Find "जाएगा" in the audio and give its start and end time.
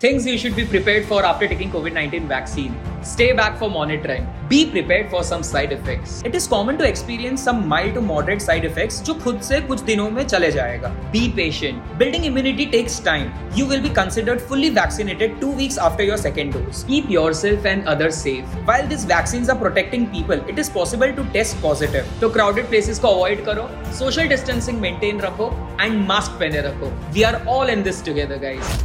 10.52-10.92